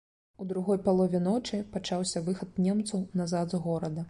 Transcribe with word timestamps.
У 0.43 0.45
другой 0.51 0.79
палове 0.87 1.21
ночы 1.27 1.61
пачаўся 1.75 2.25
выхад 2.31 2.59
немцаў 2.69 3.05
назад 3.23 3.47
з 3.59 3.63
горада. 3.69 3.99